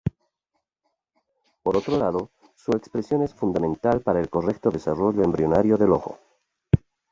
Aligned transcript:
Por 1.61 1.77
otro 1.77 1.95
lado, 1.95 2.31
su 2.55 2.71
expresión 2.71 3.21
es 3.21 3.35
fundamental 3.35 4.01
para 4.01 4.19
el 4.19 4.31
correcto 4.31 4.71
desarrollo 4.71 5.21
embrionario 5.23 5.77
del 5.77 5.91
ojo. 5.91 6.17